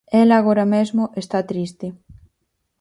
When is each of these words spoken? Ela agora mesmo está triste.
Ela 0.21 0.35
agora 0.37 0.65
mesmo 0.75 1.03
está 1.21 1.39
triste. 1.51 1.87